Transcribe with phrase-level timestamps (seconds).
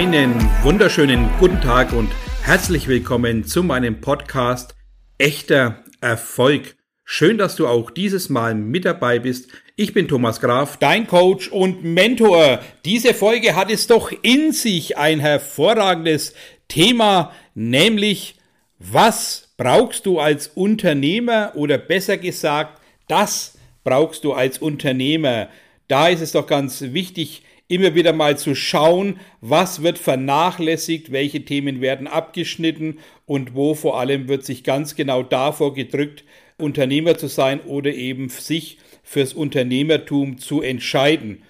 [0.00, 2.10] Einen wunderschönen guten Tag und
[2.42, 4.74] herzlich willkommen zu meinem Podcast
[5.18, 6.74] Echter Erfolg.
[7.04, 9.50] Schön, dass du auch dieses Mal mit dabei bist.
[9.76, 12.60] Ich bin Thomas Graf, dein Coach und Mentor.
[12.86, 16.32] Diese Folge hat es doch in sich ein hervorragendes
[16.68, 18.36] Thema, nämlich
[18.78, 25.50] was brauchst du als Unternehmer oder besser gesagt, das brauchst du als Unternehmer.
[25.88, 31.44] Da ist es doch ganz wichtig, immer wieder mal zu schauen, was wird vernachlässigt, welche
[31.44, 36.24] Themen werden abgeschnitten und wo vor allem wird sich ganz genau davor gedrückt,
[36.58, 41.42] Unternehmer zu sein oder eben sich fürs Unternehmertum zu entscheiden.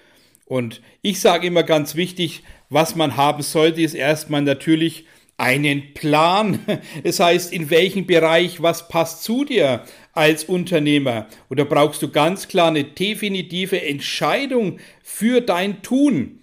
[0.45, 5.07] Und ich sage immer ganz wichtig, was man haben sollte, ist erstmal natürlich
[5.41, 6.61] einen Plan.
[7.03, 11.27] Das heißt, in welchem Bereich, was passt zu dir als Unternehmer?
[11.49, 16.41] Oder brauchst du ganz klar eine definitive Entscheidung für dein Tun?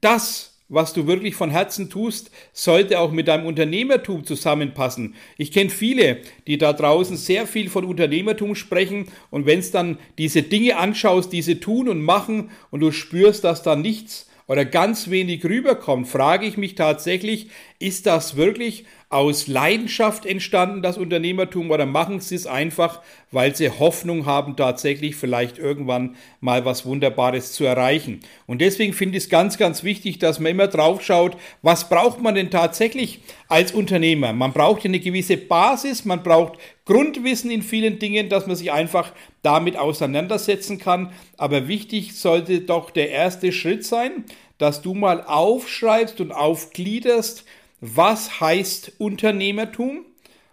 [0.00, 5.14] Das, was du wirklich von Herzen tust, sollte auch mit deinem Unternehmertum zusammenpassen.
[5.38, 9.98] Ich kenne viele, die da draußen sehr viel von Unternehmertum sprechen und wenn es dann
[10.18, 15.08] diese Dinge anschaust, diese tun und machen und du spürst, dass da nichts oder ganz
[15.08, 21.84] wenig rüberkommt, frage ich mich tatsächlich, ist das wirklich aus Leidenschaft entstanden, das Unternehmertum, oder
[21.84, 27.64] machen sie es einfach, weil sie Hoffnung haben, tatsächlich vielleicht irgendwann mal was Wunderbares zu
[27.64, 28.20] erreichen.
[28.46, 32.22] Und deswegen finde ich es ganz, ganz wichtig, dass man immer drauf schaut, was braucht
[32.22, 34.32] man denn tatsächlich als Unternehmer?
[34.32, 38.72] Man braucht ja eine gewisse Basis, man braucht Grundwissen in vielen Dingen, dass man sich
[38.72, 41.12] einfach damit auseinandersetzen kann.
[41.36, 44.24] Aber wichtig sollte doch der erste Schritt sein,
[44.56, 47.44] dass du mal aufschreibst und aufgliederst,
[47.82, 50.06] was heißt Unternehmertum?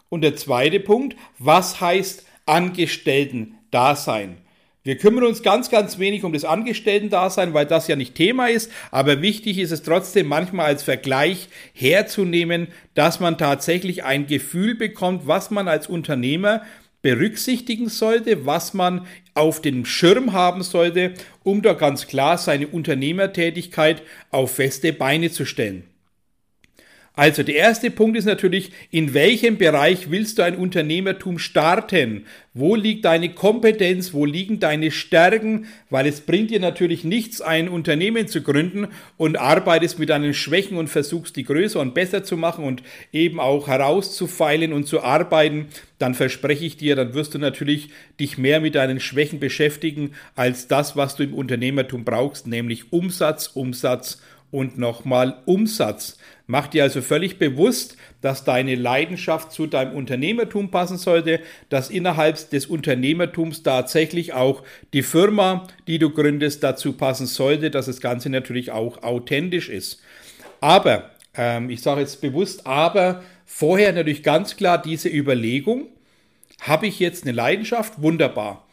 [0.09, 4.38] Und der zweite Punkt, was heißt Angestellten-Dasein?
[4.83, 8.71] Wir kümmern uns ganz, ganz wenig um das Angestellten-Dasein, weil das ja nicht Thema ist,
[8.89, 15.27] aber wichtig ist es trotzdem manchmal als Vergleich herzunehmen, dass man tatsächlich ein Gefühl bekommt,
[15.27, 16.64] was man als Unternehmer
[17.04, 19.05] berücksichtigen sollte, was man
[19.36, 25.45] auf dem Schirm haben sollte, um da ganz klar seine Unternehmertätigkeit auf feste Beine zu
[25.45, 25.89] stellen.
[27.19, 32.23] Also der erste Punkt ist natürlich, in welchem Bereich willst du ein Unternehmertum starten?
[32.53, 34.13] Wo liegt deine Kompetenz?
[34.13, 35.65] Wo liegen deine Stärken?
[35.89, 38.87] Weil es bringt dir natürlich nichts, ein Unternehmen zu gründen
[39.17, 43.41] und arbeitest mit deinen Schwächen und versuchst, die größer und besser zu machen und eben
[43.41, 45.67] auch herauszufeilen und zu arbeiten.
[45.97, 50.69] Dann verspreche ich dir, dann wirst du natürlich dich mehr mit deinen Schwächen beschäftigen als
[50.69, 54.21] das, was du im Unternehmertum brauchst, nämlich Umsatz, Umsatz
[54.52, 56.17] und nochmal Umsatz.
[56.48, 62.49] Mach dir also völlig bewusst, dass deine Leidenschaft zu deinem Unternehmertum passen sollte, dass innerhalb
[62.49, 68.30] des Unternehmertums tatsächlich auch die Firma, die du gründest, dazu passen sollte, dass das Ganze
[68.30, 70.02] natürlich auch authentisch ist.
[70.60, 75.87] Aber, ähm, ich sage jetzt bewusst, aber vorher natürlich ganz klar diese Überlegung,
[76.61, 78.02] habe ich jetzt eine Leidenschaft?
[78.02, 78.67] Wunderbar.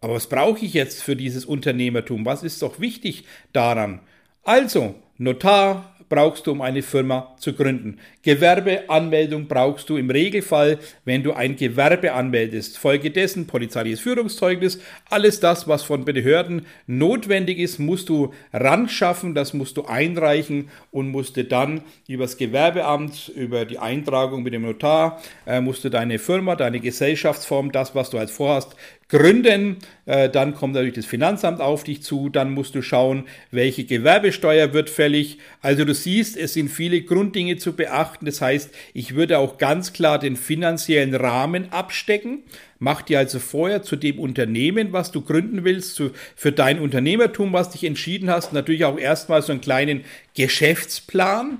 [0.00, 2.24] Aber was brauche ich jetzt für dieses Unternehmertum?
[2.24, 4.00] Was ist doch wichtig daran?
[4.44, 7.98] Also, Notar, brauchst du, um eine Firma zu gründen.
[8.22, 12.78] Gewerbeanmeldung brauchst du im Regelfall, wenn du ein Gewerbe anmeldest.
[12.78, 19.54] Folgedessen polizeiliches Führungszeugnis, alles das, was von Behörden notwendig ist, musst du ran schaffen, das
[19.54, 25.20] musst du einreichen und musst du dann übers Gewerbeamt, über die Eintragung mit dem Notar,
[25.46, 28.76] äh, musst du deine Firma, deine Gesellschaftsform, das, was du als vorhast,
[29.08, 29.78] gründen.
[30.06, 32.28] Äh, dann kommt natürlich das Finanzamt auf dich zu.
[32.28, 35.38] Dann musst du schauen, welche Gewerbesteuer wird fällig.
[35.62, 38.26] Also du siehst, es sind viele Grunddinge zu beachten.
[38.26, 42.42] Das heißt, ich würde auch ganz klar den finanziellen Rahmen abstecken.
[42.78, 47.52] Mach dir also vorher zu dem Unternehmen, was du gründen willst, zu, für dein Unternehmertum,
[47.52, 50.04] was dich entschieden hast, natürlich auch erstmal so einen kleinen
[50.34, 51.58] Geschäftsplan.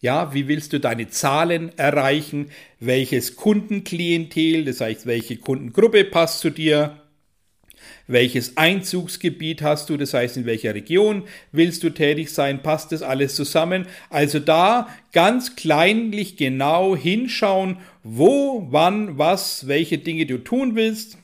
[0.00, 2.50] Ja, wie willst du deine Zahlen erreichen?
[2.78, 6.99] Welches Kundenklientel, das heißt, welche Kundengruppe passt zu dir?
[8.10, 9.96] Welches Einzugsgebiet hast du?
[9.96, 11.22] Das heißt, in welcher Region
[11.52, 12.60] willst du tätig sein?
[12.60, 13.86] Passt das alles zusammen?
[14.08, 21.18] Also da ganz kleinlich genau hinschauen, wo, wann, was, welche Dinge du tun willst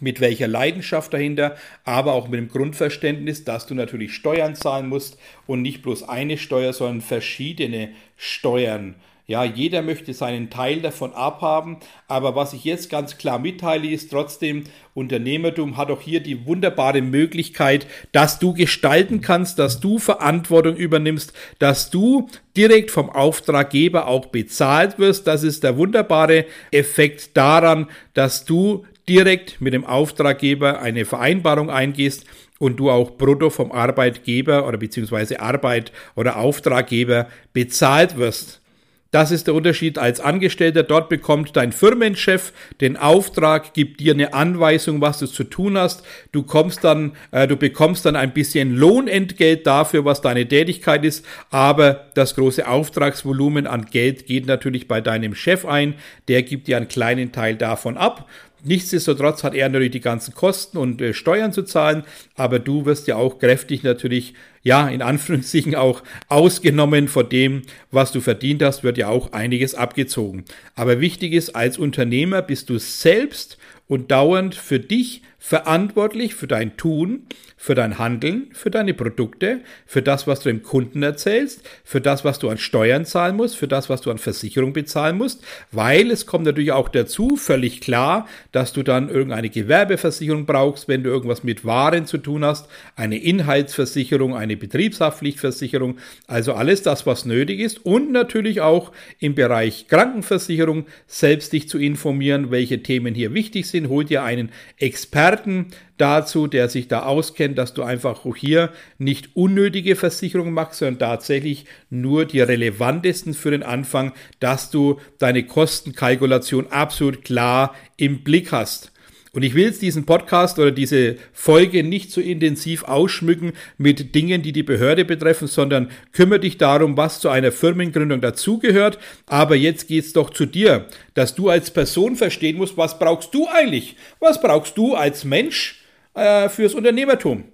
[0.00, 5.18] mit welcher Leidenschaft dahinter, aber auch mit dem Grundverständnis, dass du natürlich Steuern zahlen musst
[5.46, 8.96] und nicht bloß eine Steuer, sondern verschiedene Steuern.
[9.30, 11.76] Ja, jeder möchte seinen Teil davon abhaben,
[12.06, 14.64] aber was ich jetzt ganz klar mitteile, ist trotzdem,
[14.94, 21.34] Unternehmertum hat auch hier die wunderbare Möglichkeit, dass du gestalten kannst, dass du Verantwortung übernimmst,
[21.58, 25.26] dass du direkt vom Auftraggeber auch bezahlt wirst.
[25.26, 32.24] Das ist der wunderbare Effekt daran, dass du direkt mit dem Auftraggeber eine Vereinbarung eingehst
[32.58, 38.62] und du auch brutto vom Arbeitgeber oder beziehungsweise Arbeit oder Auftraggeber bezahlt wirst.
[39.10, 40.82] Das ist der Unterschied als Angestellter.
[40.82, 42.52] Dort bekommt dein Firmenchef
[42.82, 46.04] den Auftrag, gibt dir eine Anweisung, was du zu tun hast.
[46.30, 51.24] Du kommst dann, äh, du bekommst dann ein bisschen Lohnentgelt dafür, was deine Tätigkeit ist.
[51.48, 55.94] Aber das große Auftragsvolumen an Geld geht natürlich bei deinem Chef ein.
[56.28, 58.28] Der gibt dir einen kleinen Teil davon ab.
[58.64, 63.06] Nichtsdestotrotz hat er natürlich die ganzen Kosten und äh, Steuern zu zahlen, aber du wirst
[63.06, 68.82] ja auch kräftig natürlich, ja, in Anführungszeichen auch ausgenommen von dem, was du verdient hast,
[68.82, 70.44] wird ja auch einiges abgezogen.
[70.74, 76.76] Aber wichtig ist, als Unternehmer bist du selbst und dauernd für dich verantwortlich für dein
[76.76, 77.22] Tun,
[77.56, 82.24] für dein Handeln, für deine Produkte, für das, was du dem Kunden erzählst, für das,
[82.24, 86.10] was du an Steuern zahlen musst, für das, was du an Versicherung bezahlen musst, weil
[86.10, 91.10] es kommt natürlich auch dazu, völlig klar, dass du dann irgendeine Gewerbeversicherung brauchst, wenn du
[91.10, 97.60] irgendwas mit Waren zu tun hast, eine Inhaltsversicherung, eine Betriebshaftpflichtversicherung, also alles das, was nötig
[97.60, 103.66] ist und natürlich auch im Bereich Krankenversicherung selbst dich zu informieren, welche Themen hier wichtig
[103.66, 105.66] sind, hol dir einen Experten Experten
[105.98, 111.66] dazu, der sich da auskennt, dass du einfach hier nicht unnötige Versicherungen machst, sondern tatsächlich
[111.90, 118.92] nur die relevantesten für den Anfang, dass du deine Kostenkalkulation absolut klar im Blick hast.
[119.38, 124.42] Und ich will jetzt diesen Podcast oder diese Folge nicht so intensiv ausschmücken mit Dingen,
[124.42, 128.98] die die Behörde betreffen, sondern kümmere dich darum, was zu einer Firmengründung dazugehört.
[129.26, 133.46] Aber jetzt geht's doch zu dir, dass du als Person verstehen musst, was brauchst du
[133.46, 133.94] eigentlich?
[134.18, 137.44] Was brauchst du als Mensch äh, fürs Unternehmertum?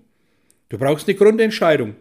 [0.71, 1.97] Du brauchst eine Grundentscheidung.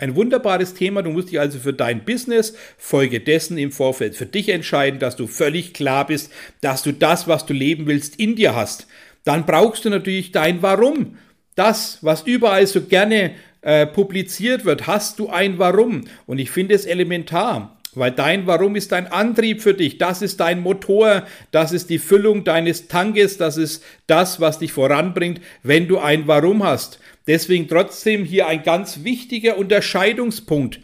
[0.00, 1.02] Ein wunderbares Thema.
[1.02, 5.14] Du musst dich also für dein Business Folge dessen im Vorfeld für dich entscheiden, dass
[5.14, 8.88] du völlig klar bist, dass du das, was du leben willst, in dir hast
[9.24, 11.18] dann brauchst du natürlich dein Warum.
[11.54, 13.32] Das, was überall so gerne
[13.62, 16.04] äh, publiziert wird, hast du ein Warum.
[16.26, 17.78] Und ich finde es elementar.
[17.94, 21.98] Weil dein Warum ist dein Antrieb für dich, das ist dein Motor, das ist die
[21.98, 27.00] Füllung deines Tankes, das ist das, was dich voranbringt, wenn du ein Warum hast.
[27.26, 30.80] Deswegen trotzdem hier ein ganz wichtiger Unterscheidungspunkt.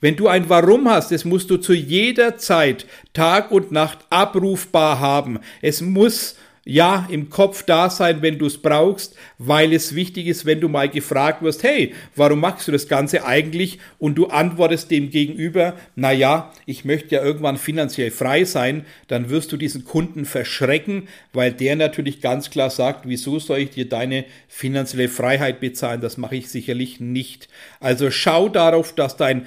[0.00, 5.00] Wenn du ein Warum hast, das musst du zu jeder Zeit, Tag und Nacht abrufbar
[5.00, 5.40] haben.
[5.60, 10.46] Es muss ja im Kopf da sein, wenn du es brauchst, weil es wichtig ist,
[10.46, 13.78] wenn du mal gefragt wirst, hey, warum machst du das Ganze eigentlich?
[13.98, 19.30] Und du antwortest dem gegenüber, na ja, ich möchte ja irgendwann finanziell frei sein, dann
[19.30, 23.88] wirst du diesen Kunden verschrecken, weil der natürlich ganz klar sagt, wieso soll ich dir
[23.88, 26.00] deine finanzielle Freiheit bezahlen?
[26.00, 27.48] Das mache ich sicherlich nicht.
[27.80, 29.46] Also schau darauf, dass dein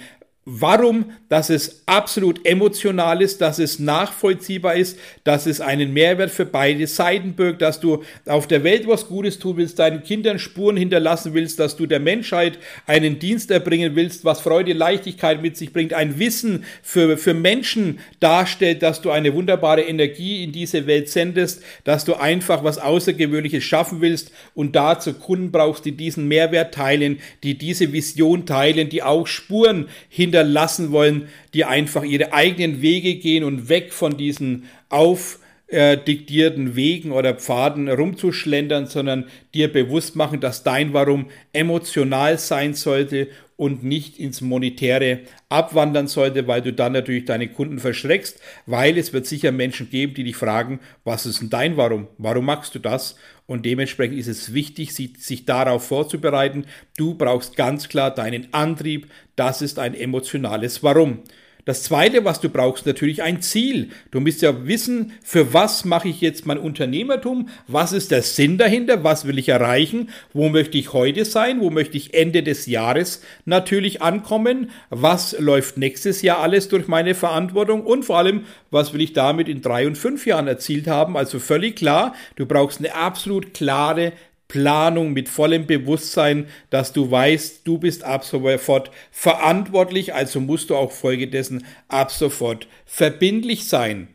[0.49, 6.45] Warum, dass es absolut emotional ist, dass es nachvollziehbar ist, dass es einen Mehrwert für
[6.45, 10.77] beide Seiten birgt, dass du auf der Welt was Gutes tun willst, deinen Kindern Spuren
[10.77, 15.73] hinterlassen willst, dass du der Menschheit einen Dienst erbringen willst, was Freude, Leichtigkeit mit sich
[15.73, 21.09] bringt, ein Wissen für, für Menschen darstellt, dass du eine wunderbare Energie in diese Welt
[21.09, 26.73] sendest, dass du einfach was Außergewöhnliches schaffen willst und dazu Kunden brauchst, die diesen Mehrwert
[26.73, 32.81] teilen, die diese Vision teilen, die auch Spuren hinter hinterlassen wollen, die einfach ihre eigenen
[32.81, 40.39] Wege gehen und weg von diesen aufdiktierten Wegen oder Pfaden rumzuschlendern, sondern dir bewusst machen,
[40.39, 46.91] dass dein Warum emotional sein sollte und nicht ins Monetäre abwandern sollte, weil du dann
[46.94, 51.41] natürlich deine Kunden verschreckst, weil es wird sicher Menschen geben, die dich fragen, was ist
[51.41, 52.07] denn dein Warum?
[52.19, 53.15] Warum machst du das?
[53.47, 56.66] Und dementsprechend ist es wichtig, sich darauf vorzubereiten.
[56.97, 59.07] Du brauchst ganz klar deinen Antrieb.
[59.37, 61.23] Das ist ein emotionales Warum.
[61.68, 63.90] Das zweite, was du brauchst, natürlich ein Ziel.
[64.12, 67.50] Du musst ja wissen, für was mache ich jetzt mein Unternehmertum?
[67.68, 69.04] Was ist der Sinn dahinter?
[69.04, 70.09] Was will ich erreichen?
[70.31, 71.59] Wo möchte ich heute sein?
[71.59, 74.71] Wo möchte ich Ende des Jahres natürlich ankommen?
[74.92, 77.81] Was läuft nächstes Jahr alles durch meine Verantwortung?
[77.81, 81.18] Und vor allem, was will ich damit in drei und fünf Jahren erzielt haben?
[81.18, 84.14] Also völlig klar, du brauchst eine absolut klare
[84.47, 90.75] Planung, mit vollem Bewusstsein, dass du weißt, du bist ab sofort verantwortlich, also musst du
[90.75, 94.07] auch folgedessen ab sofort verbindlich sein.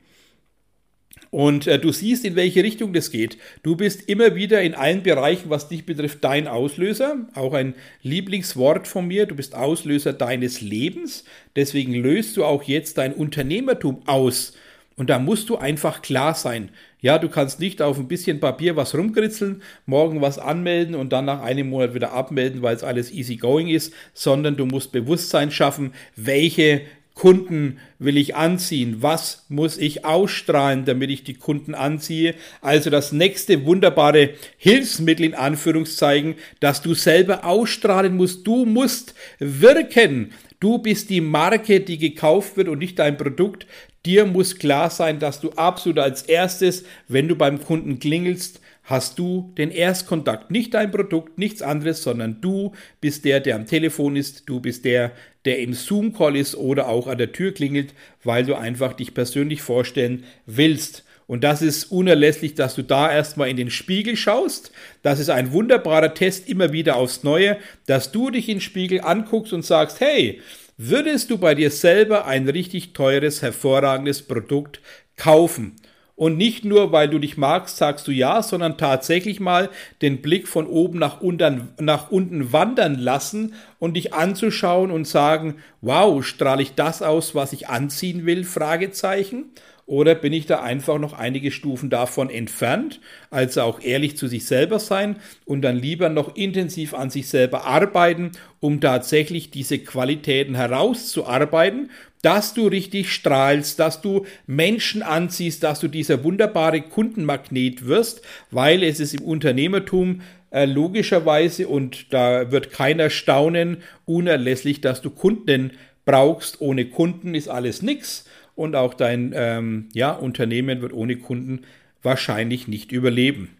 [1.32, 3.38] Und äh, du siehst, in welche Richtung das geht.
[3.62, 7.26] Du bist immer wieder in allen Bereichen, was dich betrifft, dein Auslöser.
[7.34, 9.24] Auch ein Lieblingswort von mir.
[9.24, 11.24] Du bist Auslöser deines Lebens.
[11.56, 14.52] Deswegen löst du auch jetzt dein Unternehmertum aus.
[14.96, 16.70] Und da musst du einfach klar sein.
[17.00, 21.24] Ja, du kannst nicht auf ein bisschen Papier was rumkritzeln, morgen was anmelden und dann
[21.24, 25.50] nach einem Monat wieder abmelden, weil es alles easy going ist, sondern du musst Bewusstsein
[25.50, 26.82] schaffen, welche
[27.14, 28.96] Kunden will ich anziehen?
[29.00, 32.34] Was muss ich ausstrahlen, damit ich die Kunden anziehe?
[32.60, 38.46] Also das nächste wunderbare Hilfsmittel in Anführungszeichen, dass du selber ausstrahlen musst.
[38.46, 40.32] Du musst wirken.
[40.58, 43.66] Du bist die Marke, die gekauft wird und nicht dein Produkt.
[44.04, 49.18] Dir muss klar sein, dass du absolut als erstes, wenn du beim Kunden klingelst, hast
[49.18, 50.50] du den Erstkontakt.
[50.50, 54.84] Nicht dein Produkt, nichts anderes, sondern du bist der, der am Telefon ist, du bist
[54.84, 55.12] der,
[55.44, 57.94] der im Zoom-Call ist oder auch an der Tür klingelt,
[58.24, 61.04] weil du einfach dich persönlich vorstellen willst.
[61.28, 64.72] Und das ist unerlässlich, dass du da erstmal in den Spiegel schaust.
[65.02, 67.56] Das ist ein wunderbarer Test immer wieder aufs Neue,
[67.86, 70.40] dass du dich in den Spiegel anguckst und sagst, hey,
[70.88, 74.80] würdest du bei dir selber ein richtig teures, hervorragendes Produkt
[75.16, 75.76] kaufen?
[76.14, 79.70] Und nicht nur, weil du dich magst, sagst du ja, sondern tatsächlich mal
[80.02, 85.56] den Blick von oben nach unten, nach unten wandern lassen und dich anzuschauen und sagen,
[85.80, 88.44] wow, strahle ich das aus, was ich anziehen will?
[88.44, 89.46] Fragezeichen.
[89.92, 92.98] Oder bin ich da einfach noch einige Stufen davon entfernt?
[93.30, 97.66] Also auch ehrlich zu sich selber sein und dann lieber noch intensiv an sich selber
[97.66, 101.90] arbeiten, um tatsächlich diese Qualitäten herauszuarbeiten
[102.22, 108.22] dass du richtig strahlst, dass du Menschen anziehst, dass du dieser wunderbare Kundenmagnet wirst,
[108.52, 110.20] weil es ist im Unternehmertum
[110.52, 115.72] äh, logischerweise und da wird keiner staunen, unerlässlich, dass du Kunden
[116.04, 116.60] brauchst.
[116.60, 121.62] Ohne Kunden ist alles nix und auch dein ähm, ja, Unternehmen wird ohne Kunden
[122.02, 123.50] wahrscheinlich nicht überleben.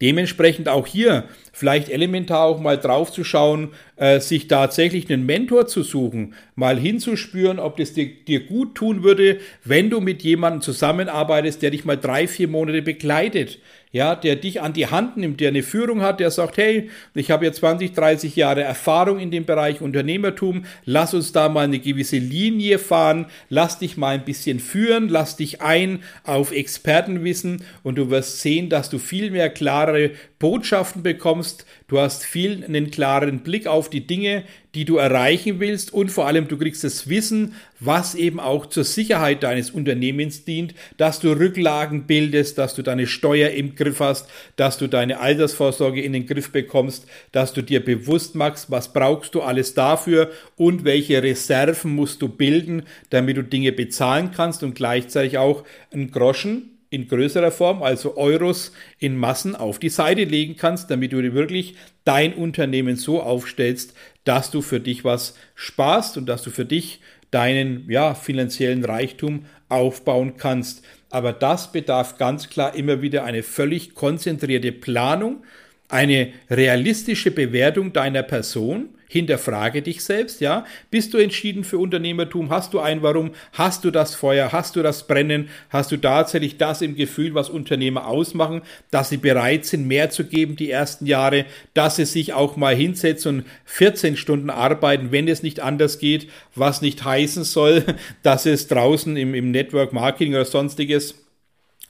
[0.00, 5.66] Dementsprechend auch hier vielleicht elementar auch mal drauf zu schauen, äh, sich tatsächlich einen Mentor
[5.66, 10.62] zu suchen, mal hinzuspüren, ob das dir, dir gut tun würde, wenn du mit jemandem
[10.62, 13.58] zusammenarbeitest, der dich mal drei, vier Monate begleitet
[13.92, 17.30] ja, der dich an die Hand nimmt, der eine Führung hat, der sagt, hey, ich
[17.30, 21.78] habe jetzt 20, 30 Jahre Erfahrung in dem Bereich Unternehmertum, lass uns da mal eine
[21.78, 27.96] gewisse Linie fahren, lass dich mal ein bisschen führen, lass dich ein auf Expertenwissen und
[27.96, 33.40] du wirst sehen, dass du viel mehr klare Botschaften bekommst, du hast viel einen klaren
[33.40, 37.54] Blick auf die Dinge, die du erreichen willst und vor allem du kriegst das Wissen,
[37.80, 43.06] was eben auch zur Sicherheit deines Unternehmens dient, dass du Rücklagen bildest, dass du deine
[43.06, 47.82] Steuer im Griff hast, dass du deine Altersvorsorge in den Griff bekommst, dass du dir
[47.82, 53.42] bewusst machst, was brauchst du alles dafür und welche Reserven musst du bilden, damit du
[53.42, 59.54] Dinge bezahlen kannst und gleichzeitig auch einen Groschen in größerer Form, also Euros in Massen
[59.54, 63.94] auf die Seite legen kannst, damit du dir wirklich dein Unternehmen so aufstellst,
[64.24, 69.44] dass du für dich was sparst und dass du für dich deinen ja, finanziellen Reichtum
[69.68, 70.82] aufbauen kannst.
[71.10, 75.44] Aber das bedarf ganz klar immer wieder eine völlig konzentrierte Planung,
[75.88, 80.66] eine realistische Bewertung deiner Person, hinterfrage dich selbst, ja.
[80.90, 82.50] Bist du entschieden für Unternehmertum?
[82.50, 83.30] Hast du ein Warum?
[83.54, 84.52] Hast du das Feuer?
[84.52, 85.48] Hast du das Brennen?
[85.70, 90.24] Hast du tatsächlich das im Gefühl, was Unternehmer ausmachen, dass sie bereit sind, mehr zu
[90.24, 95.26] geben die ersten Jahre, dass sie sich auch mal hinsetzen und 14 Stunden arbeiten, wenn
[95.26, 97.84] es nicht anders geht, was nicht heißen soll,
[98.22, 101.14] dass es draußen im, im Network Marketing oder sonstiges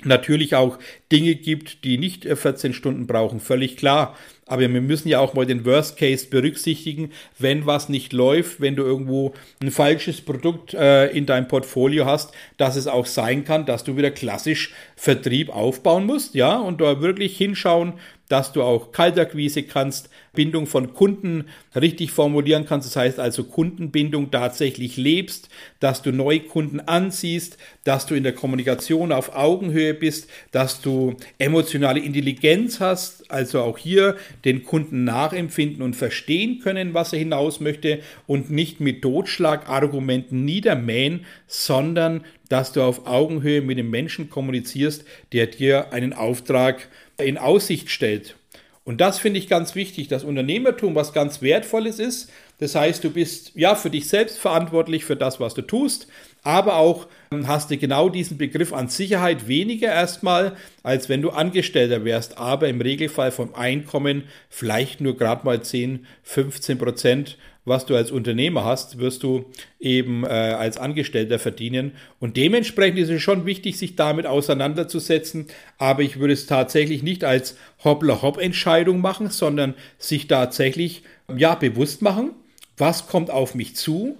[0.04, 0.78] natürlich auch
[1.10, 4.16] Dinge gibt, die nicht 14 Stunden brauchen, völlig klar.
[4.46, 8.76] Aber wir müssen ja auch mal den Worst Case berücksichtigen, wenn was nicht läuft, wenn
[8.76, 13.66] du irgendwo ein falsches Produkt äh, in deinem Portfolio hast, dass es auch sein kann,
[13.66, 17.94] dass du wieder klassisch Vertrieb aufbauen musst, ja, und da wirklich hinschauen,
[18.28, 22.86] dass du auch Kaltakquise kannst, Bindung von Kunden richtig formulieren kannst.
[22.86, 25.48] Das heißt also Kundenbindung tatsächlich lebst,
[25.80, 31.16] dass du neue Kunden anziehst, dass du in der Kommunikation auf Augenhöhe bist, dass du
[31.38, 37.60] emotionale Intelligenz hast, also auch hier den Kunden nachempfinden und verstehen können, was er hinaus
[37.60, 45.04] möchte und nicht mit Totschlagargumenten niedermähen, sondern dass du auf Augenhöhe mit dem Menschen kommunizierst,
[45.32, 48.36] der dir einen Auftrag in Aussicht stellt.
[48.84, 50.08] Und das finde ich ganz wichtig.
[50.08, 52.30] Das Unternehmertum, was ganz Wertvolles ist.
[52.58, 56.08] Das heißt, du bist ja für dich selbst verantwortlich für das, was du tust,
[56.42, 61.30] aber auch ähm, hast du genau diesen Begriff an Sicherheit weniger erstmal, als wenn du
[61.30, 67.86] Angestellter wärst, aber im Regelfall vom Einkommen vielleicht nur gerade mal 10, 15 Prozent was
[67.86, 69.44] du als Unternehmer hast, wirst du
[69.78, 71.92] eben äh, als Angestellter verdienen.
[72.18, 75.46] Und dementsprechend ist es schon wichtig, sich damit auseinanderzusetzen.
[75.76, 81.02] Aber ich würde es tatsächlich nicht als Hoppla-Hopp-Entscheidung machen, sondern sich tatsächlich
[81.34, 82.32] ja bewusst machen,
[82.76, 84.16] was kommt auf mich zu,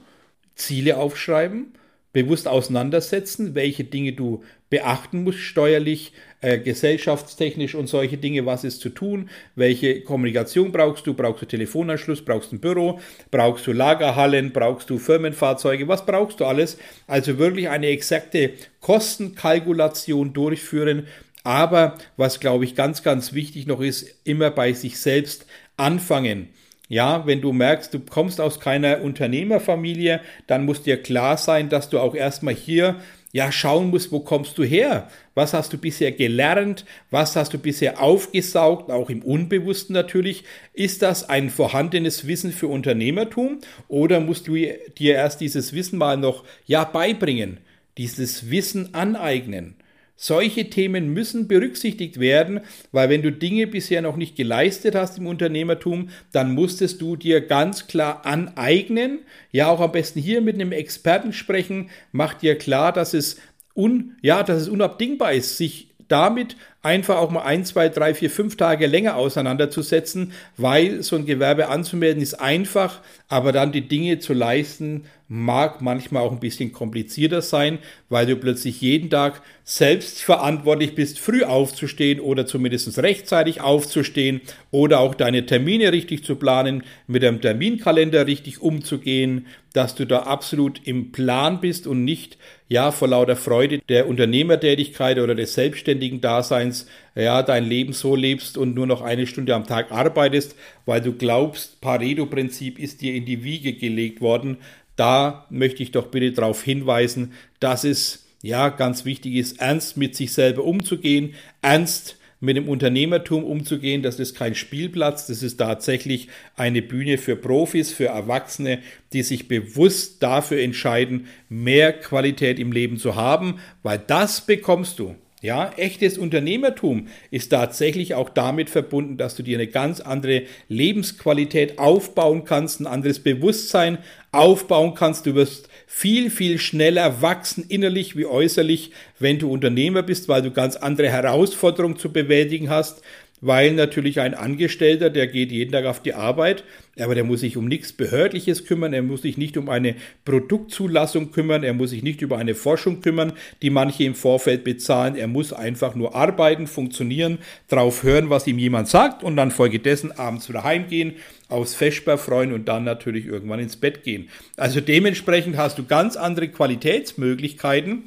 [0.55, 1.73] Ziele aufschreiben,
[2.12, 8.81] bewusst auseinandersetzen, welche Dinge du beachten musst, steuerlich, äh, gesellschaftstechnisch und solche Dinge, was ist
[8.81, 13.00] zu tun, welche Kommunikation brauchst du, brauchst du Telefonanschluss, brauchst du ein Büro,
[13.31, 16.79] brauchst du Lagerhallen, brauchst du Firmenfahrzeuge, was brauchst du alles?
[17.07, 21.07] Also wirklich eine exakte Kostenkalkulation durchführen,
[21.45, 25.47] aber was glaube ich ganz, ganz wichtig noch ist, immer bei sich selbst
[25.77, 26.49] anfangen.
[26.88, 31.90] Ja, wenn du merkst, du kommst aus keiner Unternehmerfamilie, dann muss dir klar sein, dass
[31.90, 32.97] du auch erstmal hier
[33.30, 35.09] ja schauen musst, wo kommst du her?
[35.35, 36.87] Was hast du bisher gelernt?
[37.11, 38.90] Was hast du bisher aufgesaugt?
[38.90, 40.45] Auch im Unbewussten natürlich.
[40.73, 46.16] Ist das ein vorhandenes Wissen für Unternehmertum oder musst du dir erst dieses Wissen mal
[46.16, 47.59] noch ja beibringen?
[47.99, 49.75] Dieses Wissen aneignen.
[50.21, 55.29] Solche Themen müssen berücksichtigt werden, weil wenn du Dinge bisher noch nicht geleistet hast im
[55.29, 59.21] Unternehmertum, dann musstest du dir ganz klar aneignen.
[59.53, 61.91] Ja, auch am besten hier mit einem Experten sprechen.
[62.11, 63.37] Mach dir klar, dass es
[63.75, 68.31] un, ja, dass es unabdingbar ist, sich damit einfach auch mal ein, zwei, drei, vier,
[68.31, 74.21] fünf Tage länger auseinanderzusetzen, weil so ein Gewerbe anzumelden ist einfach, aber dann die Dinge
[74.21, 80.23] zu leisten, mag manchmal auch ein bisschen komplizierter sein, weil du plötzlich jeden Tag selbst
[80.23, 86.83] verantwortlich bist, früh aufzustehen oder zumindest rechtzeitig aufzustehen oder auch deine Termine richtig zu planen,
[87.07, 92.91] mit dem Terminkalender richtig umzugehen, dass du da absolut im Plan bist und nicht ja
[92.91, 96.68] vor lauter Freude der Unternehmertätigkeit oder des selbstständigen Daseins
[97.15, 100.55] ja dein Leben so lebst und nur noch eine Stunde am Tag arbeitest,
[100.87, 104.59] weil du glaubst, Pareto-Prinzip ist dir in die Wiege gelegt worden.
[104.97, 110.17] Da möchte ich doch bitte darauf hinweisen, dass es ja ganz wichtig ist, ernst mit
[110.17, 114.03] sich selber umzugehen, ernst mit dem Unternehmertum umzugehen.
[114.03, 118.81] Das ist kein Spielplatz, das ist tatsächlich eine Bühne für Profis, für Erwachsene,
[119.13, 125.17] die sich bewusst dafür entscheiden, mehr Qualität im Leben zu haben, weil das bekommst du.
[125.40, 131.78] Ja, echtes Unternehmertum ist tatsächlich auch damit verbunden, dass du dir eine ganz andere Lebensqualität
[131.78, 133.99] aufbauen kannst, ein anderes Bewusstsein
[134.33, 135.26] aufbauen kannst.
[135.26, 138.90] Du wirst viel, viel schneller wachsen, innerlich wie äußerlich,
[139.21, 143.00] wenn du Unternehmer bist, weil du ganz andere Herausforderungen zu bewältigen hast
[143.40, 146.64] weil natürlich ein Angestellter, der geht jeden Tag auf die Arbeit,
[146.98, 151.31] aber der muss sich um nichts Behördliches kümmern, er muss sich nicht um eine Produktzulassung
[151.31, 155.29] kümmern, er muss sich nicht über eine Forschung kümmern, die manche im Vorfeld bezahlen, er
[155.29, 160.48] muss einfach nur arbeiten, funktionieren, drauf hören, was ihm jemand sagt und dann folgedessen abends
[160.48, 161.14] wieder heimgehen,
[161.48, 164.29] aufs Feschbar freuen und dann natürlich irgendwann ins Bett gehen.
[164.57, 168.05] Also dementsprechend hast du ganz andere Qualitätsmöglichkeiten,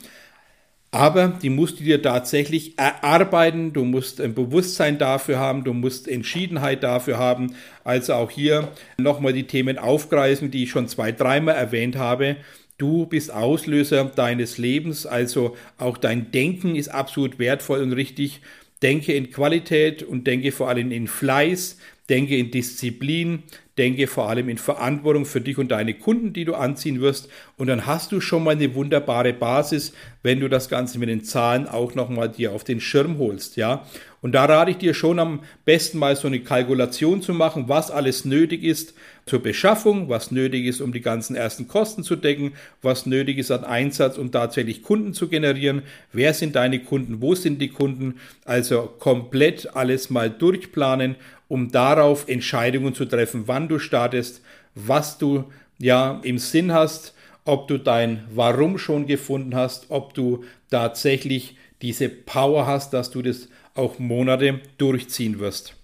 [0.91, 6.05] aber die musst du dir tatsächlich erarbeiten, du musst ein Bewusstsein dafür haben, du musst
[6.05, 7.55] Entschiedenheit dafür haben.
[7.85, 12.35] Also auch hier nochmal die Themen aufgreifen, die ich schon zwei, dreimal erwähnt habe.
[12.77, 18.41] Du bist Auslöser deines Lebens, also auch dein Denken ist absolut wertvoll und richtig.
[18.81, 21.77] Denke in Qualität und denke vor allem in Fleiß,
[22.11, 23.43] denke in Disziplin,
[23.77, 27.29] denke vor allem in Verantwortung für dich und deine Kunden, die du anziehen wirst.
[27.57, 31.23] Und dann hast du schon mal eine wunderbare Basis, wenn du das Ganze mit den
[31.23, 33.87] Zahlen auch nochmal dir auf den Schirm holst, ja.
[34.21, 37.89] Und da rate ich dir schon am besten mal so eine Kalkulation zu machen, was
[37.89, 38.93] alles nötig ist
[39.25, 42.51] zur Beschaffung, was nötig ist, um die ganzen ersten Kosten zu decken,
[42.83, 45.81] was nötig ist an Einsatz, um tatsächlich Kunden zu generieren.
[46.13, 47.21] Wer sind deine Kunden?
[47.21, 48.19] Wo sind die Kunden?
[48.45, 51.15] Also komplett alles mal durchplanen
[51.51, 54.41] um darauf Entscheidungen zu treffen, wann du startest,
[54.73, 60.45] was du ja im Sinn hast, ob du dein Warum schon gefunden hast, ob du
[60.69, 65.75] tatsächlich diese Power hast, dass du das auch Monate durchziehen wirst.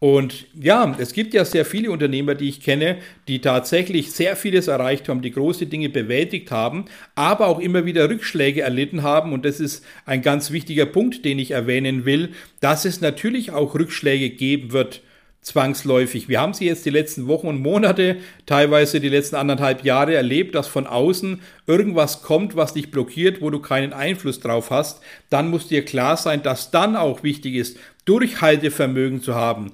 [0.00, 2.96] Und ja, es gibt ja sehr viele Unternehmer, die ich kenne,
[3.28, 8.08] die tatsächlich sehr vieles erreicht haben, die große Dinge bewältigt haben, aber auch immer wieder
[8.08, 9.34] Rückschläge erlitten haben.
[9.34, 13.74] Und das ist ein ganz wichtiger Punkt, den ich erwähnen will, dass es natürlich auch
[13.74, 15.02] Rückschläge geben wird
[15.42, 16.28] zwangsläufig.
[16.28, 20.54] Wir haben sie jetzt die letzten Wochen und Monate, teilweise die letzten anderthalb Jahre erlebt,
[20.54, 25.02] dass von außen irgendwas kommt, was dich blockiert, wo du keinen Einfluss drauf hast.
[25.30, 27.78] Dann muss dir klar sein, dass dann auch wichtig ist,
[28.10, 29.72] Durchhaltevermögen zu haben.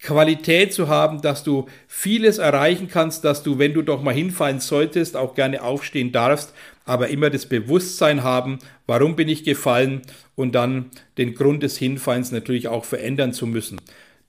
[0.00, 4.58] Qualität zu haben, dass du vieles erreichen kannst, dass du, wenn du doch mal hinfallen
[4.58, 6.52] solltest, auch gerne aufstehen darfst,
[6.84, 10.02] aber immer das Bewusstsein haben, warum bin ich gefallen
[10.34, 13.80] und dann den Grund des Hinfallens natürlich auch verändern zu müssen.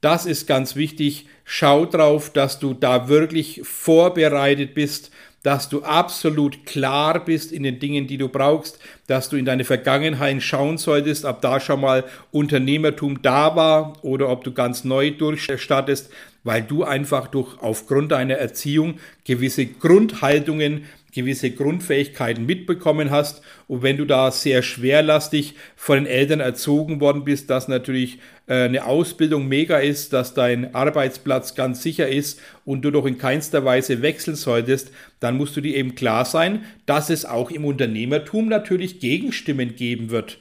[0.02, 1.26] Das ist ganz wichtig.
[1.44, 5.10] Schau drauf, dass du da wirklich vorbereitet bist,
[5.44, 9.64] dass du absolut klar bist in den Dingen, die du brauchst, dass du in deine
[9.64, 15.12] Vergangenheit schauen solltest, ob da schon mal Unternehmertum da war oder ob du ganz neu
[15.12, 16.10] durchstartest,
[16.44, 20.86] weil du einfach durch aufgrund deiner Erziehung gewisse Grundhaltungen
[21.18, 23.42] gewisse Grundfähigkeiten mitbekommen hast.
[23.68, 28.64] Und wenn du da sehr schwerlastig von den Eltern erzogen worden bist, dass natürlich äh,
[28.64, 33.66] eine Ausbildung mega ist, dass dein Arbeitsplatz ganz sicher ist und du doch in keinster
[33.66, 38.48] Weise wechseln solltest, dann musst du dir eben klar sein, dass es auch im Unternehmertum
[38.48, 40.40] natürlich Gegenstimmen geben wird.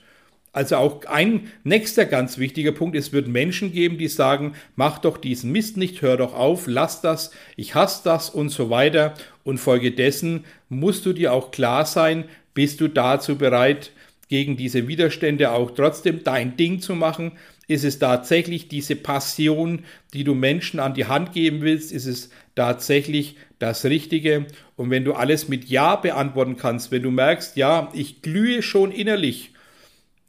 [0.56, 5.18] Also auch ein nächster ganz wichtiger Punkt, es wird Menschen geben, die sagen, mach doch
[5.18, 9.12] diesen Mist nicht, hör doch auf, lass das, ich hasse das und so weiter.
[9.46, 13.92] Und folgedessen musst du dir auch klar sein, bist du dazu bereit,
[14.28, 17.30] gegen diese Widerstände auch trotzdem dein Ding zu machen?
[17.68, 21.92] Ist es tatsächlich diese Passion, die du Menschen an die Hand geben willst?
[21.92, 24.46] Ist es tatsächlich das Richtige?
[24.74, 28.90] Und wenn du alles mit Ja beantworten kannst, wenn du merkst, ja, ich glühe schon
[28.90, 29.52] innerlich,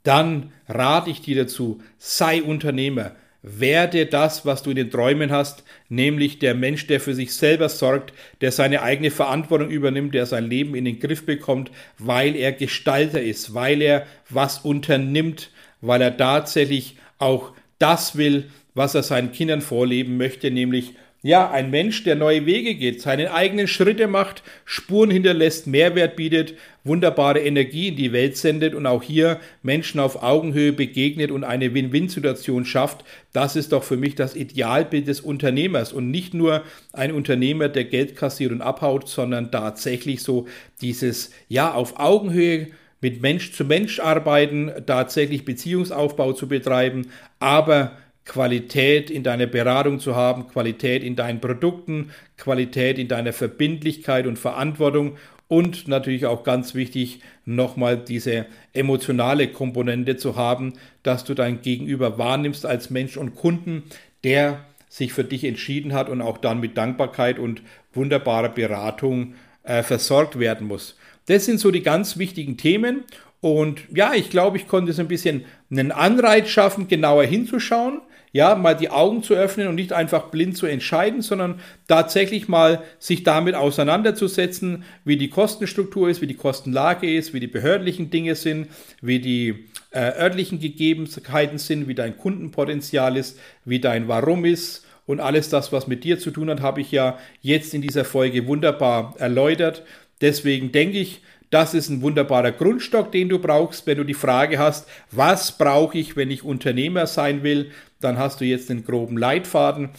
[0.03, 3.15] dann rate ich dir dazu, sei Unternehmer.
[3.41, 7.69] Werde das, was du in den Träumen hast, nämlich der Mensch, der für sich selber
[7.69, 12.51] sorgt, der seine eigene Verantwortung übernimmt, der sein Leben in den Griff bekommt, weil er
[12.51, 19.31] Gestalter ist, weil er was unternimmt, weil er tatsächlich auch das will, was er seinen
[19.31, 24.43] Kindern vorleben möchte, nämlich ja, ein Mensch, der neue Wege geht, seine eigenen Schritte macht,
[24.65, 26.53] Spuren hinterlässt, Mehrwert bietet,
[26.83, 31.73] wunderbare Energie in die Welt sendet und auch hier Menschen auf Augenhöhe begegnet und eine
[31.73, 33.03] Win-Win-Situation schafft,
[33.33, 35.91] das ist doch für mich das Idealbild des Unternehmers.
[35.91, 40.47] Und nicht nur ein Unternehmer, der Geld kassiert und abhaut, sondern tatsächlich so
[40.81, 42.67] dieses, ja, auf Augenhöhe
[43.01, 47.07] mit Mensch zu Mensch arbeiten, tatsächlich Beziehungsaufbau zu betreiben,
[47.39, 47.97] aber
[48.27, 54.37] Qualität in deiner Beratung zu haben, Qualität in deinen Produkten, Qualität in deiner Verbindlichkeit und
[54.37, 61.61] Verantwortung und natürlich auch ganz wichtig, nochmal diese emotionale Komponente zu haben, dass du dein
[61.61, 63.83] Gegenüber wahrnimmst als Mensch und Kunden,
[64.25, 67.61] der sich für dich entschieden hat und auch dann mit Dankbarkeit und
[67.93, 70.97] wunderbarer Beratung äh, versorgt werden muss.
[71.27, 73.03] Das sind so die ganz wichtigen Themen.
[73.39, 78.01] Und ja, ich glaube, ich konnte so ein bisschen einen Anreiz schaffen, genauer hinzuschauen
[78.37, 82.83] ja, mal die Augen zu öffnen und nicht einfach blind zu entscheiden, sondern tatsächlich mal
[82.99, 88.35] sich damit auseinanderzusetzen, wie die Kostenstruktur ist, wie die Kostenlage ist, wie die behördlichen Dinge
[88.35, 88.67] sind,
[89.01, 94.85] wie die äh, örtlichen Gegebenheiten sind, wie dein Kundenpotenzial ist, wie dein Warum ist.
[95.07, 98.05] Und alles das, was mit dir zu tun hat, habe ich ja jetzt in dieser
[98.05, 99.81] Folge wunderbar erläutert.
[100.21, 104.59] Deswegen denke ich, das ist ein wunderbarer Grundstock, den du brauchst, wenn du die Frage
[104.59, 109.17] hast, was brauche ich, wenn ich Unternehmer sein will, dann hast du jetzt den groben
[109.17, 109.89] Leitfaden.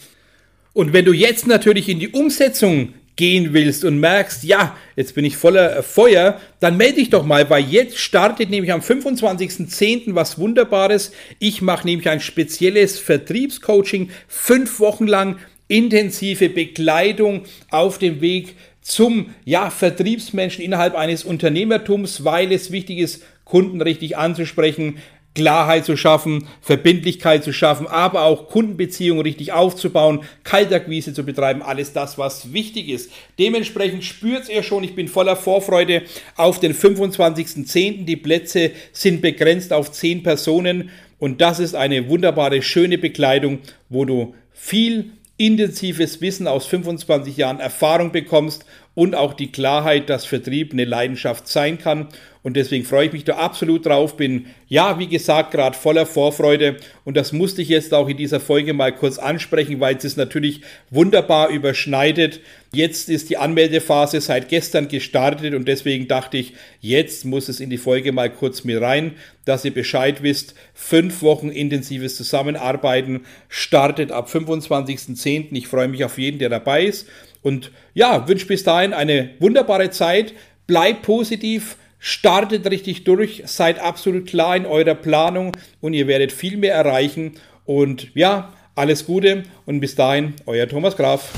[0.73, 5.25] Und wenn du jetzt natürlich in die Umsetzung gehen willst und merkst, ja, jetzt bin
[5.25, 10.15] ich voller Feuer, dann melde dich doch mal, weil jetzt startet nämlich am 25.10.
[10.15, 11.11] was Wunderbares.
[11.37, 18.55] Ich mache nämlich ein spezielles Vertriebscoaching, fünf Wochen lang intensive Begleitung auf dem Weg
[18.89, 24.97] zum ja, Vertriebsmenschen innerhalb eines Unternehmertums, weil es wichtig ist, Kunden richtig anzusprechen,
[25.35, 31.93] Klarheit zu schaffen, Verbindlichkeit zu schaffen, aber auch Kundenbeziehungen richtig aufzubauen, Kaltakquise zu betreiben, alles
[31.93, 33.11] das, was wichtig ist.
[33.37, 36.01] Dementsprechend spürt ihr schon, ich bin voller Vorfreude
[36.35, 38.05] auf den 25.10.
[38.05, 44.05] Die Plätze sind begrenzt auf 10 Personen und das ist eine wunderbare, schöne Bekleidung, wo
[44.05, 48.65] du viel intensives Wissen aus 25 Jahren Erfahrung bekommst
[48.99, 52.09] und auch die Klarheit, dass Vertrieb eine Leidenschaft sein kann.
[52.43, 54.17] Und deswegen freue ich mich da absolut drauf.
[54.17, 56.75] Bin, ja, wie gesagt, gerade voller Vorfreude.
[57.05, 60.17] Und das musste ich jetzt auch in dieser Folge mal kurz ansprechen, weil es es
[60.17, 62.41] natürlich wunderbar überschneidet.
[62.73, 67.69] Jetzt ist die Anmeldephase seit gestern gestartet und deswegen dachte ich, jetzt muss es in
[67.69, 69.13] die Folge mal kurz mit rein,
[69.45, 70.55] dass ihr Bescheid wisst.
[70.73, 75.47] Fünf Wochen intensives Zusammenarbeiten startet ab 25.10.
[75.51, 77.07] Ich freue mich auf jeden, der dabei ist.
[77.41, 80.33] Und ja, wünsche bis dahin eine wunderbare Zeit.
[80.67, 86.57] Bleibt positiv, startet richtig durch, seid absolut klar in eurer Planung und ihr werdet viel
[86.57, 87.33] mehr erreichen.
[87.65, 91.31] Und ja, alles Gute und bis dahin, euer Thomas Graf.